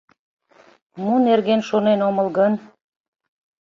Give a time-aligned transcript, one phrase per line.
[0.99, 2.53] Мо нерген шонен омыл гын?!